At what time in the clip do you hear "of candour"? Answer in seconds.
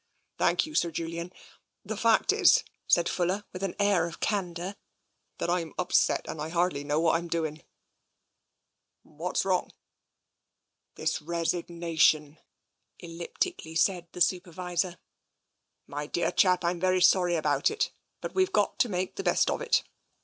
4.07-4.75